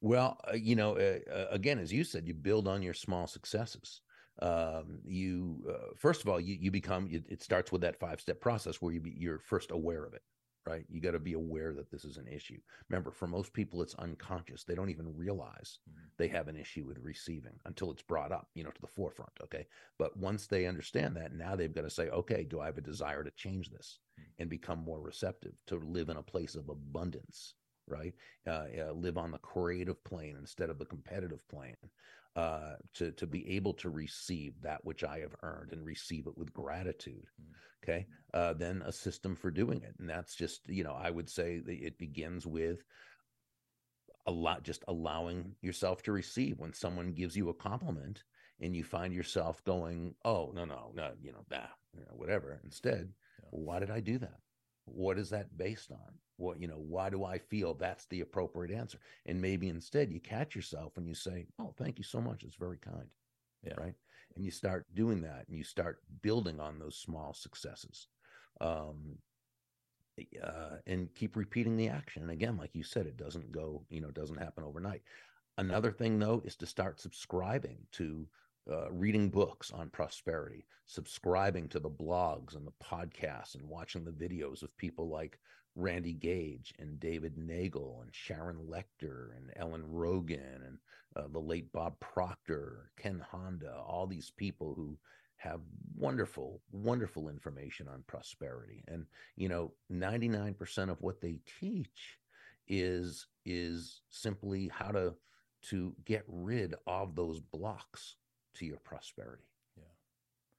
[0.04, 4.02] Well, uh, you know, uh, again, as you said, you build on your small successes.
[4.42, 7.08] Um, you uh, first of all, you you become.
[7.10, 10.12] It, it starts with that five step process where you be, you're first aware of
[10.12, 10.20] it
[10.66, 10.84] right?
[10.88, 12.58] You got to be aware that this is an issue.
[12.88, 14.64] Remember, for most people, it's unconscious.
[14.64, 16.06] They don't even realize mm-hmm.
[16.16, 19.32] they have an issue with receiving until it's brought up, you know, to the forefront.
[19.42, 19.66] Okay.
[19.98, 22.82] But once they understand that, now they've got to say, okay, do I have a
[22.82, 24.42] desire to change this mm-hmm.
[24.42, 27.54] and become more receptive, to live in a place of abundance?
[27.86, 28.14] Right,
[28.46, 31.76] uh, uh, live on the creative plane instead of the competitive plane
[32.36, 36.36] uh, to to be able to receive that which I have earned and receive it
[36.36, 37.26] with gratitude.
[37.40, 37.54] Mm.
[37.82, 41.28] Okay, uh, then a system for doing it, and that's just you know I would
[41.28, 42.84] say that it begins with
[44.26, 48.24] a lot just allowing yourself to receive when someone gives you a compliment
[48.60, 52.58] and you find yourself going, oh no no no you know that you know, whatever.
[52.64, 53.48] Instead, yeah.
[53.50, 54.40] why did I do that?
[54.86, 56.18] What is that based on?
[56.36, 58.98] what you know why do i feel that's the appropriate answer?
[59.26, 62.42] And maybe instead you catch yourself and you say oh thank you so much.
[62.42, 63.08] It's very kind.
[63.62, 63.74] Yeah.
[63.78, 63.94] right?
[64.34, 68.08] And you start doing that and you start building on those small successes.
[68.60, 69.16] Um,
[70.42, 72.22] uh, and keep repeating the action.
[72.22, 75.02] And again like you said it doesn't go you know doesn't happen overnight.
[75.56, 78.26] Another thing though is to start subscribing to
[78.70, 84.10] uh, reading books on prosperity, subscribing to the blogs and the podcasts, and watching the
[84.10, 85.38] videos of people like
[85.76, 90.78] Randy Gage and David Neagle and Sharon Lechter and Ellen Rogin and
[91.16, 94.96] uh, the late Bob Proctor, Ken Honda, all these people who
[95.36, 95.60] have
[95.96, 98.82] wonderful, wonderful information on prosperity.
[98.88, 99.04] And,
[99.36, 102.18] you know, 99% of what they teach
[102.66, 105.14] is is simply how to
[105.60, 108.16] to get rid of those blocks
[108.54, 109.48] to your prosperity.
[109.76, 109.84] Yeah.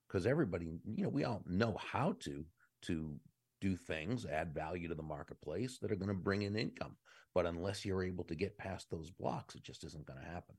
[0.07, 2.45] Because everybody, you know, we all know how to
[2.83, 3.19] to
[3.61, 6.95] do things, add value to the marketplace that are going to bring in income.
[7.33, 10.55] But unless you're able to get past those blocks, it just isn't going to happen.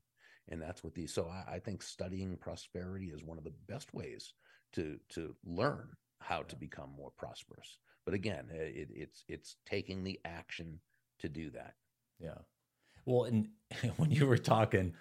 [0.49, 1.13] And that's what these.
[1.15, 4.35] So I, I, think studying prosperity is one of the best ways
[4.75, 5.89] to to learn
[6.21, 6.45] how yeah.
[6.49, 7.79] to become more prosperous.
[8.05, 10.81] But again, eh, it, it's it's taking the action
[11.21, 11.75] to do that.
[12.21, 12.39] Yeah.
[13.05, 13.49] Well, and
[13.97, 14.95] when you were talking,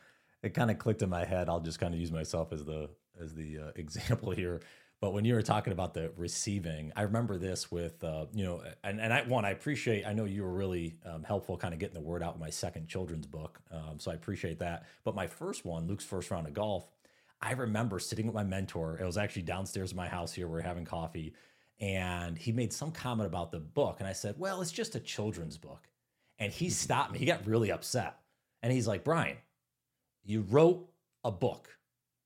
[0.45, 1.49] it kind of clicked in my head.
[1.49, 4.61] I'll just kind of use myself as the as the uh, example here.
[5.01, 8.63] But when you were talking about the receiving, I remember this with, uh, you know,
[8.83, 11.79] and, and I, one, I appreciate, I know you were really um, helpful kind of
[11.81, 13.59] getting the word out with my second children's book.
[13.71, 14.85] Um, so I appreciate that.
[15.03, 16.87] But my first one, Luke's first round of golf,
[17.41, 18.97] I remember sitting with my mentor.
[18.97, 20.47] It was actually downstairs in my house here.
[20.47, 21.33] We are having coffee.
[21.81, 23.97] And he made some comment about the book.
[23.99, 25.89] And I said, well, it's just a children's book.
[26.39, 26.71] And he mm-hmm.
[26.71, 27.19] stopped me.
[27.19, 28.17] He got really upset.
[28.63, 29.37] And he's like, Brian,
[30.25, 30.89] you wrote
[31.23, 31.75] a book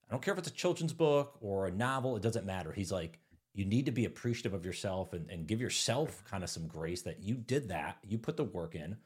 [0.09, 2.71] I don't care if it's a children's book or a novel, it doesn't matter.
[2.71, 3.19] He's like,
[3.53, 7.03] you need to be appreciative of yourself and, and give yourself kind of some grace
[7.03, 8.97] that you did that, you put the work in.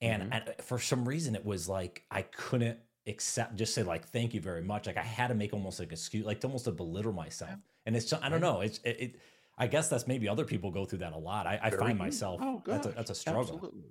[0.00, 0.62] And, mm-hmm.
[0.62, 4.62] for some reason, it was like I couldn't accept, just say like, thank you very
[4.62, 4.86] much.
[4.86, 7.54] Like I had to make almost like a excuse, like to almost to belittle myself.
[7.86, 9.20] And it's, I don't know, it's, it, it
[9.56, 11.46] I guess that's maybe other people go through that a lot.
[11.46, 13.42] I, I find myself oh, that's a that's a struggle.
[13.42, 13.82] Absolutely.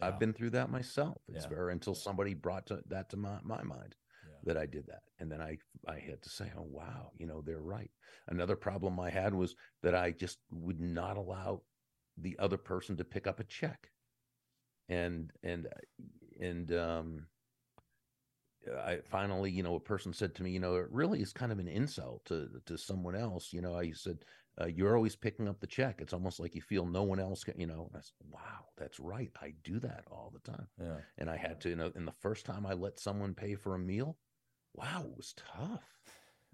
[0.00, 0.08] Yeah.
[0.08, 1.18] I've been through that myself.
[1.28, 1.50] It's yeah.
[1.50, 3.94] very until somebody brought to, that to my, my mind
[4.44, 5.02] that I did that.
[5.18, 7.90] And then I I had to say, oh wow, you know, they're right.
[8.28, 11.62] Another problem I had was that I just would not allow
[12.16, 13.90] the other person to pick up a check.
[14.88, 15.68] And and
[16.40, 17.26] and um
[18.86, 21.52] I finally, you know, a person said to me, you know, it really is kind
[21.52, 23.52] of an insult to to someone else.
[23.52, 24.24] You know, I said,
[24.60, 26.00] uh, you're always picking up the check.
[26.00, 27.90] It's almost like you feel no one else can, you know.
[27.94, 29.30] I said, wow, that's right.
[29.40, 30.66] I do that all the time.
[30.80, 30.96] Yeah.
[31.18, 33.74] And I had to, you know, and the first time I let someone pay for
[33.74, 34.18] a meal,
[34.74, 35.82] wow, it was tough.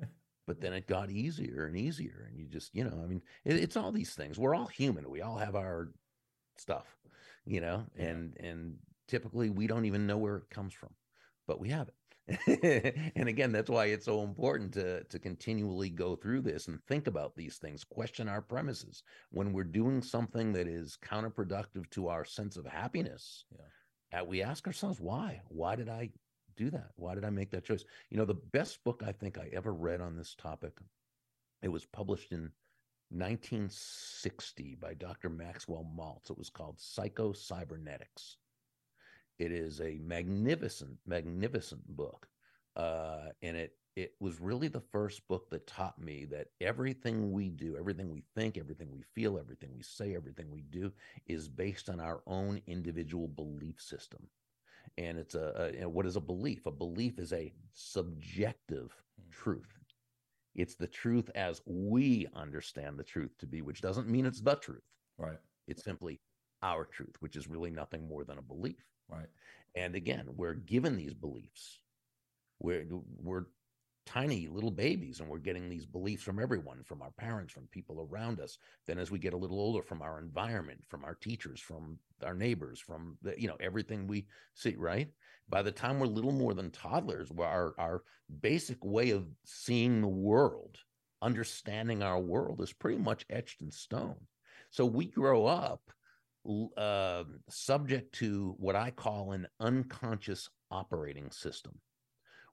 [0.46, 2.26] but then it got easier and easier.
[2.28, 4.38] And you just, you know, I mean, it, it's all these things.
[4.38, 5.10] We're all human.
[5.10, 5.90] We all have our
[6.58, 6.86] stuff,
[7.44, 8.06] you know, yeah.
[8.06, 8.74] and, and
[9.08, 10.90] typically we don't even know where it comes from,
[11.46, 11.94] but we have it.
[12.46, 17.06] and again, that's why it's so important to to continually go through this and think
[17.06, 22.24] about these things, question our premises when we're doing something that is counterproductive to our
[22.24, 23.44] sense of happiness.
[23.52, 24.20] Yeah.
[24.20, 25.40] Uh, we ask ourselves why?
[25.48, 26.10] Why did I
[26.56, 26.90] do that?
[26.96, 27.84] Why did I make that choice?
[28.10, 30.72] You know, the best book I think I ever read on this topic,
[31.62, 32.50] it was published in
[33.10, 35.28] 1960 by Dr.
[35.28, 36.30] Maxwell Maltz.
[36.30, 38.36] It was called Psycho Cybernetics.
[39.38, 42.28] It is a magnificent, magnificent book.
[42.76, 47.48] Uh, and it it was really the first book that taught me that everything we
[47.48, 50.92] do, everything we think, everything we feel, everything we say, everything we do
[51.26, 54.28] is based on our own individual belief system
[54.98, 56.66] and it's a, a what is a belief?
[56.66, 59.30] A belief is a subjective Hmm.
[59.30, 59.78] truth.
[60.54, 64.56] It's the truth as we understand the truth to be, which doesn't mean it's the
[64.56, 64.82] truth.
[65.18, 65.38] Right.
[65.66, 66.20] It's simply
[66.62, 68.84] our truth, which is really nothing more than a belief.
[69.08, 69.28] Right.
[69.74, 71.80] And again, we're given these beliefs.
[72.60, 72.86] We're
[73.22, 73.46] we're
[74.06, 78.08] tiny little babies, and we're getting these beliefs from everyone, from our parents, from people
[78.10, 78.58] around us.
[78.86, 82.34] Then, as we get a little older, from our environment, from our teachers, from our
[82.34, 84.74] neighbors, from the, you know everything we see.
[84.76, 85.10] Right.
[85.48, 88.02] By the time we're little more than toddlers, our our
[88.40, 90.78] basic way of seeing the world,
[91.20, 94.16] understanding our world, is pretty much etched in stone.
[94.70, 95.82] So we grow up
[96.76, 101.78] uh, subject to what I call an unconscious operating system,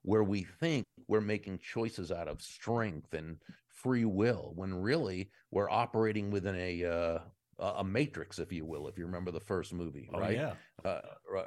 [0.02, 3.36] where we think we're making choices out of strength and
[3.68, 7.18] free will, when really we're operating within a uh,
[7.58, 10.36] a matrix, if you will, if you remember the first movie, Oh, right?
[10.36, 10.54] yeah.
[10.84, 11.00] Uh,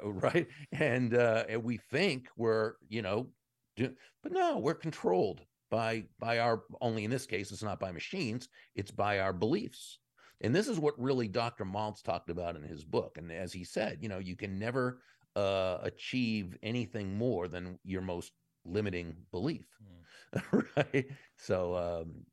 [0.04, 3.28] right, and uh, and we think we're you know,
[3.76, 7.92] do, but no, we're controlled by by our only in this case it's not by
[7.92, 9.98] machines, it's by our beliefs.
[10.40, 11.64] And this is what really Dr.
[11.64, 13.18] Maltz talked about in his book.
[13.18, 15.00] And as he said, you know, you can never
[15.34, 18.32] uh, achieve anything more than your most
[18.64, 19.66] limiting belief.
[20.52, 21.06] right.
[21.36, 22.24] So, um,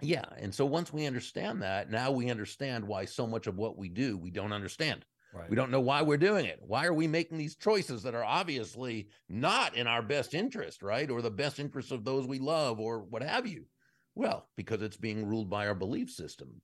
[0.00, 0.24] yeah.
[0.38, 3.88] And so once we understand that, now we understand why so much of what we
[3.88, 5.04] do, we don't understand.
[5.32, 5.48] Right.
[5.48, 6.58] We don't know why we're doing it.
[6.60, 11.10] Why are we making these choices that are obviously not in our best interest, right?
[11.10, 13.66] Or the best interest of those we love or what have you?
[14.14, 16.60] Well, because it's being ruled by our belief system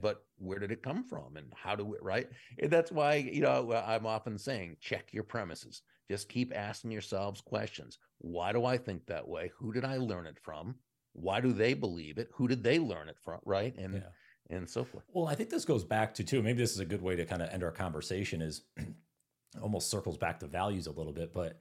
[0.00, 2.28] but where did it come from and how do we right?
[2.58, 5.82] And that's why you know i'm often saying check your premises.
[6.10, 7.98] Just keep asking yourselves questions.
[8.18, 9.50] Why do i think that way?
[9.58, 10.76] Who did i learn it from?
[11.12, 12.28] Why do they believe it?
[12.34, 13.76] Who did they learn it from right?
[13.76, 14.56] And Yeah.
[14.56, 15.04] and so forth.
[15.12, 16.42] Well, I think this goes back to too.
[16.42, 18.42] Maybe this is a good way to kind of end our conversation.
[18.42, 18.62] Is
[19.62, 21.58] almost circles back to values a little bit, but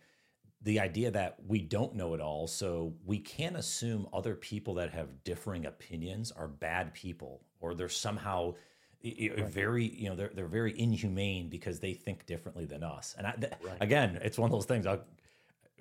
[0.61, 4.91] the idea that we don't know it all, so we can't assume other people that
[4.91, 8.55] have differing opinions are bad people or they're somehow
[9.03, 13.15] y- very, you know, they're they're very inhumane because they think differently than us.
[13.17, 13.77] And I, th- Right.
[13.81, 14.85] again, it's one of those things.
[14.87, 14.99] I,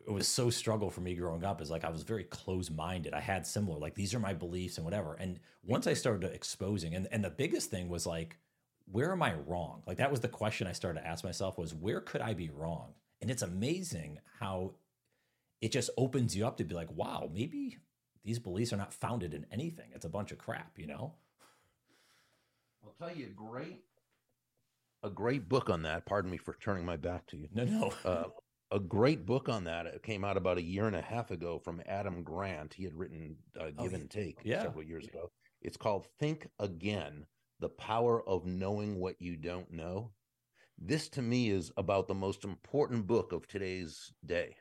[0.06, 3.12] it was so struggle for me growing up is like I was very close minded.
[3.12, 5.14] I had similar like these are my beliefs and whatever.
[5.14, 8.38] And once I started exposing, and and the biggest thing was like,
[8.90, 9.82] where am I wrong?
[9.86, 12.48] Like that was the question I started to ask myself was where could I be
[12.48, 12.94] wrong?
[13.20, 14.74] And it's amazing how
[15.60, 17.76] it just opens you up to be like, wow, maybe
[18.24, 19.90] these beliefs are not founded in anything.
[19.92, 21.14] It's a bunch of crap, you know?
[22.88, 23.82] I'll tell you a great
[25.02, 27.92] a great book on that pardon me for turning my back to you No, no.
[28.04, 28.24] uh,
[28.70, 29.86] a great book on that.
[29.86, 32.74] It came out about a year and a half ago from Adam Grant.
[32.74, 33.98] He had written uh, Oh, Give yeah.
[33.98, 34.62] and Take Yeah.
[34.62, 35.30] several years ago.
[35.62, 37.24] It's called Think Again
[37.60, 40.12] The Power of Knowing What You Don't Know.
[40.76, 44.54] This to me is about the most important book of today's day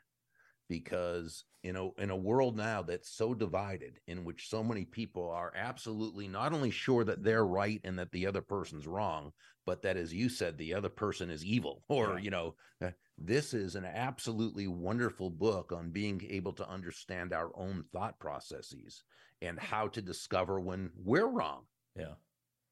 [0.69, 5.29] because in a in a world now that's so divided in which so many people
[5.29, 9.31] are absolutely not only sure that they're right and that the other person's wrong
[9.65, 12.23] but that as you said the other person is evil or Yeah.
[12.23, 17.51] you know uh, this is an absolutely wonderful book on being able to understand our
[17.55, 19.03] own thought processes
[19.41, 22.15] and how to discover when we're wrong Yeah.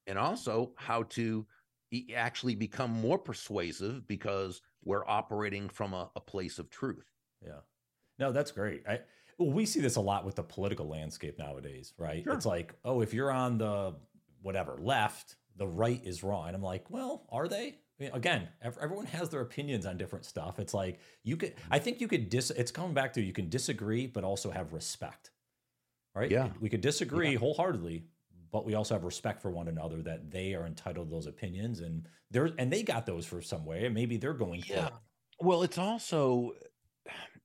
[0.07, 1.45] and also how to
[2.13, 7.05] actually become more persuasive because we're operating from a, a place of truth
[7.41, 7.61] Yeah.
[8.19, 8.83] No, that's great.
[8.87, 8.99] I
[9.37, 12.23] well, we see this a lot with the political landscape nowadays, right?
[12.23, 12.33] Sure.
[12.33, 13.95] It's like, oh, if you're on the
[14.41, 16.47] whatever left, the right is wrong.
[16.47, 17.75] And I'm like, well, are they?
[17.99, 20.59] I mean, again, everyone has their opinions on different stuff.
[20.59, 22.51] It's like you could, I think you could dis.
[22.51, 25.31] It's coming back to you can disagree, but also have respect,
[26.13, 26.29] right?
[26.29, 26.49] Yeah.
[26.59, 28.05] we could disagree wholeheartedly,
[28.51, 31.79] but we also have respect for one another that they are entitled to those opinions,
[31.79, 34.89] and they're and they got those for some way, and maybe they're going Yeah.
[35.39, 36.53] Well, it's also,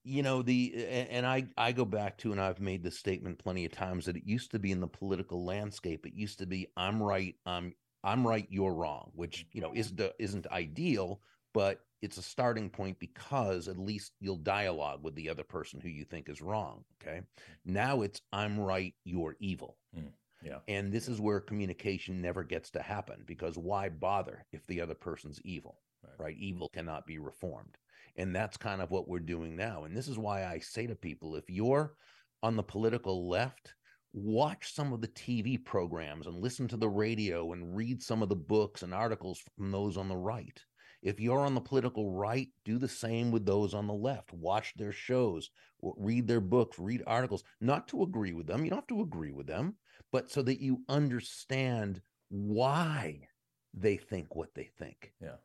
[0.05, 0.75] you know, the
[1.11, 4.17] and I I go back to and I've made this statement plenty of times that
[4.17, 6.07] it used to be in the political landscape.
[6.07, 10.01] It used to be I'm right, I'm I'm right, you're wrong, which you know isn't
[10.19, 11.21] isn't ideal,
[11.53, 15.91] but it's a starting point because at least you'll dialogue with the other person who
[15.91, 16.85] you think is wrong.
[17.03, 17.21] Okay,
[17.67, 19.77] now it's I'm right, you're evil.
[19.97, 20.59] Mm, yeah.
[20.67, 24.95] and this is where communication never gets to happen because why bother if the other
[24.95, 25.81] person's evil?
[26.03, 26.25] Right.
[26.25, 26.37] right?
[26.39, 27.77] Evil cannot be reformed.
[28.17, 29.85] And that's kind of what we're doing now.
[29.85, 31.95] And this is why I say to people if you're
[32.43, 33.75] on the political left,
[34.13, 38.29] watch some of the TV programs and listen to the radio and read some of
[38.29, 40.61] the books and articles from those on the right.
[41.03, 44.33] If you're on the political right, do the same with those on the left.
[44.35, 45.51] Watch their shows,
[45.81, 48.65] read their books, read articles, not to agree with them.
[48.65, 49.77] You don't have to agree with them,
[50.13, 53.29] but so that you understand why
[53.73, 55.37] they think what they think Yeah.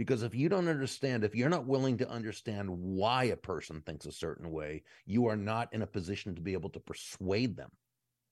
[0.00, 4.06] Because if you don't understand, if you're not willing to understand why a person thinks
[4.06, 7.70] a certain way, you are not in a position to be able to persuade them.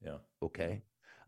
[0.01, 0.17] Yeah.
[0.43, 0.81] Okay.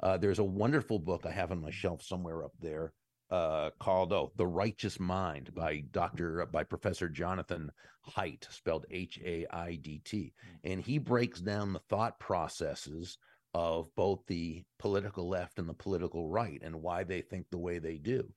[0.03, 2.95] Uh, there's a wonderful book I have on my shelf somewhere up there
[3.29, 7.71] uh, called "Oh, The Righteous Mind" by Doctor by Professor Jonathan
[8.17, 10.33] Haidt, spelled H A I D T,
[10.65, 13.19] and he breaks down the thought processes
[13.53, 17.79] of both the political left and the political right and why they think the way
[17.79, 18.33] they do.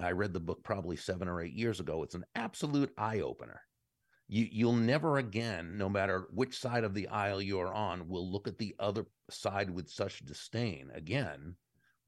[0.00, 2.02] I read the book probably seven or eight years ago.
[2.02, 3.60] It's an absolute eye opener.
[4.26, 8.48] You, you'll never again, no matter which side of the aisle you're on, will look
[8.48, 11.56] at the other side with such disdain again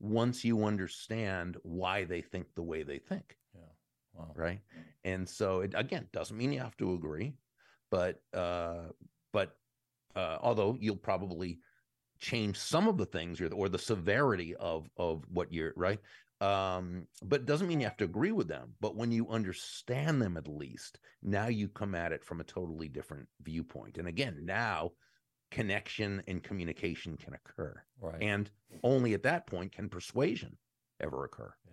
[0.01, 3.37] once you understand why they think the way they think.
[3.55, 3.61] Yeah.
[4.15, 4.33] Wow.
[4.35, 4.61] Right.
[5.05, 7.35] And so it again doesn't mean you have to agree,
[7.91, 8.89] but uh
[9.33, 9.57] but
[10.15, 11.61] uh although you'll probably
[12.19, 16.01] change some of the things or, or the severity of of what you're right
[16.43, 20.21] um but it doesn't mean you have to agree with them but when you understand
[20.21, 24.39] them at least now you come at it from a totally different viewpoint and again
[24.45, 24.91] now
[25.51, 28.21] connection and communication can occur Right.
[28.23, 28.51] and
[28.83, 30.59] only at that point can persuasion
[31.01, 31.73] ever occur yeah.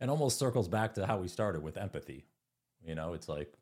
[0.00, 2.26] And almost circles back to how we started with empathy.
[2.84, 3.52] You know, it's like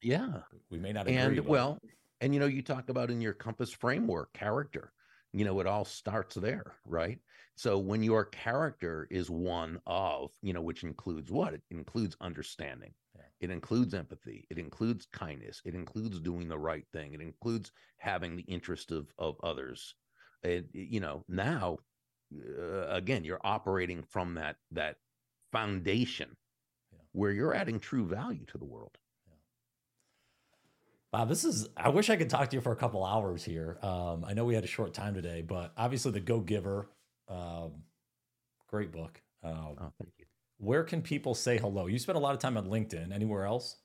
[0.00, 0.38] yeah
[0.70, 1.16] we may not agree.
[1.16, 1.78] and but- well
[2.22, 4.92] and you know you talk about in your compass framework character
[5.32, 7.20] you know it all starts there right?
[7.56, 11.54] So when your character is one of you know which includes what?
[11.54, 12.94] It includes understanding.
[13.16, 13.22] Yeah.
[13.40, 14.46] it includes empathy.
[14.50, 15.60] It includes kindness.
[15.64, 17.12] It includes doing the right thing.
[17.14, 19.94] It includes having the interest of of others.
[20.42, 21.78] It, you know now
[22.34, 24.96] uh, again you're operating from that that
[25.52, 26.36] foundation
[26.92, 26.98] Yeah.
[27.12, 28.98] where you're adding true value to the world
[31.12, 31.68] Wow, this is.
[31.76, 33.78] I wish I could talk to you for a couple hours here.
[33.82, 36.88] Um, I know we had a short time today, but obviously, The Go Giver,
[37.28, 37.82] um,
[38.68, 39.20] great book.
[39.42, 40.26] Um, oh thank you
[40.58, 41.86] Where can people say hello?
[41.86, 43.12] You spend a lot of time on LinkedIn.
[43.12, 43.78] Anywhere else?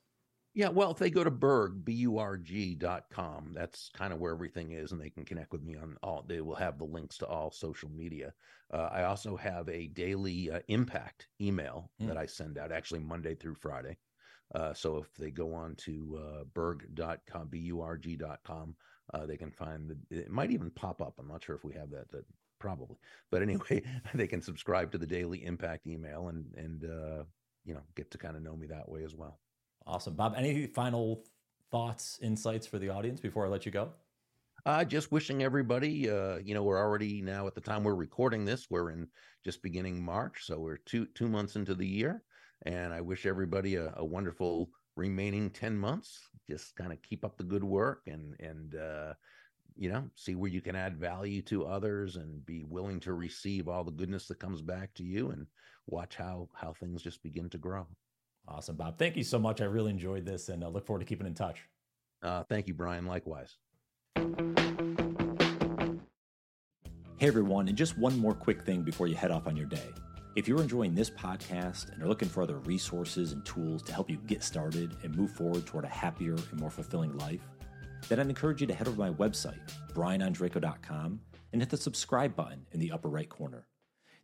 [0.53, 4.71] Yeah, well, if they go to Burg, B-U-R-G dot com, that's kind of where everything
[4.71, 6.23] is, and they can connect with me on all.
[6.27, 8.33] They will have the links to all social media.
[8.73, 12.07] Uh, I also have a daily uh, impact email Hmm.
[12.07, 13.97] that I send out, actually Monday through Friday.
[14.53, 18.75] Uh, so if they go on to uh, burg.com, B-U-R-G dot com,
[19.13, 21.15] uh, they can find the, it might even pop up.
[21.19, 22.25] I'm not sure if we have that, that
[22.59, 22.97] probably,
[23.31, 23.81] but anyway,
[24.13, 27.23] they can subscribe to the daily impact email and, and, uh,
[27.65, 29.39] you know, get to kind of know me that way as well.
[29.87, 30.35] Awesome, Bob.
[30.37, 31.23] Any final
[31.71, 33.89] thoughts, insights for the audience before I let you go?
[34.65, 38.45] Uh, just wishing everybody, uh, you know, we're already now at the time we're recording
[38.45, 39.07] this, we're in
[39.43, 40.45] just beginning March.
[40.45, 42.23] So we're two, two months into the year.
[42.65, 46.19] And I wish everybody a, a wonderful remaining 10 months.
[46.49, 49.13] Just kind of keep up the good work and, and, uh,
[49.77, 53.67] you know, see where you can add value to others and be willing to receive
[53.67, 55.47] all the goodness that comes back to you and
[55.87, 57.85] watch how, how things just begin to grow.
[58.47, 58.97] Awesome, Bob.
[58.97, 59.61] Thank you so much.
[59.61, 61.61] I really enjoyed this and I look forward to keeping in touch.
[62.23, 63.05] Uh, thank you, Brian.
[63.05, 63.57] Likewise.
[67.17, 69.89] Hey everyone, and just one more quick thing before you head off on your day.
[70.35, 74.09] If you're enjoying this podcast and are looking for other resources and tools to help
[74.09, 77.39] you get started and move forward toward a happier and more fulfilling life,
[78.09, 79.61] then I'd encourage you to head over to my website,
[79.93, 81.21] brianondrako.com,
[81.53, 83.65] and hit the subscribe button in the upper right corner.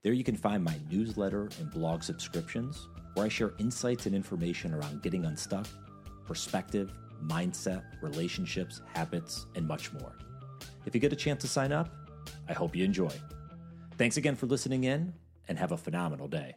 [0.03, 4.73] There you can find my newsletter and blog subscriptions, where I share insights and information
[4.73, 5.67] around getting unstuck,
[6.25, 6.91] perspective,
[7.23, 10.17] mindset, relationships, habits, and much more.
[10.85, 11.89] If you get a chance to sign up,
[12.49, 13.13] I hope you enjoy.
[13.97, 15.13] Thanks again for listening in
[15.47, 16.55] and have a phenomenal day.